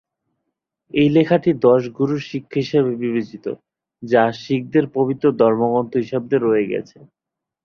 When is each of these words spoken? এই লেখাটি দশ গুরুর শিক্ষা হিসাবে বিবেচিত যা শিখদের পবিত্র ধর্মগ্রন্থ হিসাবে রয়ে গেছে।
এই 0.93 1.07
লেখাটি 1.15 1.49
দশ 1.65 1.81
গুরুর 1.97 2.21
শিক্ষা 2.29 2.59
হিসাবে 2.63 2.91
বিবেচিত 3.01 3.45
যা 4.03 4.23
শিখদের 4.41 4.85
পবিত্র 4.95 5.25
ধর্মগ্রন্থ 5.41 5.93
হিসাবে 6.03 6.35
রয়ে 6.37 6.65
গেছে। 6.71 6.97